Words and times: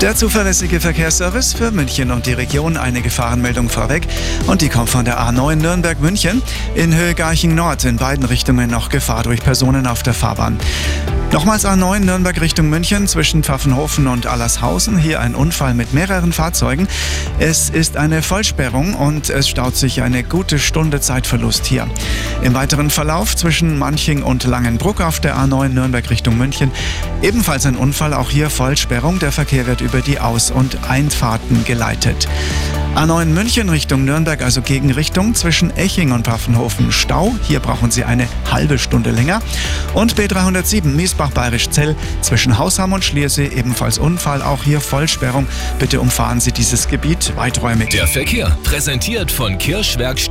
Der 0.00 0.14
zuverlässige 0.14 0.78
Verkehrsservice 0.78 1.54
für 1.54 1.72
München 1.72 2.12
und 2.12 2.26
die 2.26 2.32
Region. 2.32 2.76
Eine 2.76 3.02
Gefahrenmeldung 3.02 3.68
vorweg. 3.68 4.06
Und 4.46 4.62
die 4.62 4.68
kommt 4.68 4.90
von 4.90 5.04
der 5.04 5.18
A9 5.18 5.56
Nürnberg-München. 5.56 6.40
In 6.76 6.94
Höhe 6.94 7.14
Garching 7.14 7.56
Nord 7.56 7.84
in 7.84 7.96
beiden 7.96 8.24
Richtungen 8.24 8.70
noch 8.70 8.90
Gefahr 8.90 9.24
durch 9.24 9.40
Personen 9.40 9.88
auf 9.88 10.04
der 10.04 10.14
Fahrbahn. 10.14 10.58
Nochmals 11.30 11.66
A9 11.66 12.00
Nürnberg 12.00 12.40
Richtung 12.40 12.70
München 12.70 13.06
zwischen 13.06 13.44
Pfaffenhofen 13.44 14.06
und 14.06 14.26
Allershausen. 14.26 14.96
Hier 14.96 15.20
ein 15.20 15.34
Unfall 15.34 15.74
mit 15.74 15.92
mehreren 15.92 16.32
Fahrzeugen. 16.32 16.88
Es 17.38 17.68
ist 17.68 17.98
eine 17.98 18.22
Vollsperrung 18.22 18.94
und 18.94 19.28
es 19.28 19.46
staut 19.46 19.76
sich 19.76 20.00
eine 20.00 20.24
gute 20.24 20.58
Stunde 20.58 21.02
Zeitverlust 21.02 21.66
hier. 21.66 21.86
Im 22.42 22.54
weiteren 22.54 22.88
Verlauf 22.88 23.36
zwischen 23.36 23.78
Manching 23.78 24.22
und 24.22 24.44
Langenbruck 24.44 25.02
auf 25.02 25.20
der 25.20 25.36
A9 25.36 25.68
Nürnberg 25.68 26.08
Richtung 26.08 26.38
München 26.38 26.70
ebenfalls 27.20 27.66
ein 27.66 27.76
Unfall. 27.76 28.14
Auch 28.14 28.30
hier 28.30 28.48
Vollsperrung. 28.48 29.18
Der 29.18 29.30
Verkehr 29.30 29.66
wird 29.66 29.82
über 29.82 30.00
die 30.00 30.20
Aus- 30.20 30.50
und 30.50 30.88
Einfahrten 30.88 31.62
geleitet. 31.66 32.26
A9 32.94 33.26
München 33.26 33.68
Richtung 33.68 34.04
Nürnberg, 34.04 34.42
also 34.42 34.62
Gegenrichtung 34.62 35.34
zwischen 35.34 35.76
Eching 35.76 36.12
und 36.12 36.26
Pfaffenhofen 36.26 36.90
Stau. 36.90 37.34
Hier 37.42 37.60
brauchen 37.60 37.90
Sie 37.90 38.04
eine 38.04 38.28
halbe 38.50 38.78
Stunde 38.78 39.10
länger. 39.10 39.40
Und 39.94 40.14
B307 40.14 40.86
Miesbach-Bayerisch-Zell 40.86 41.94
zwischen 42.22 42.58
Hausham 42.58 42.92
und 42.92 43.04
Schliersee 43.04 43.46
ebenfalls 43.46 43.98
Unfall. 43.98 44.42
Auch 44.42 44.64
hier 44.64 44.80
Vollsperrung. 44.80 45.46
Bitte 45.78 46.00
umfahren 46.00 46.40
Sie 46.40 46.52
dieses 46.52 46.88
Gebiet 46.88 47.36
weiträumig. 47.36 47.90
Der 47.90 48.06
Verkehr 48.06 48.56
präsentiert 48.64 49.30
von 49.30 49.58
Kirschwerkstätten. 49.58 50.28